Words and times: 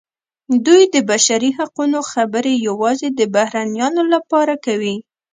دوی 0.65 0.81
د 0.93 0.95
بشري 1.09 1.49
حقونو 1.59 1.99
خبرې 2.11 2.53
یوازې 2.67 3.07
د 3.19 3.21
بهرنیانو 3.35 4.01
لپاره 4.13 4.53
کوي. 4.65 4.95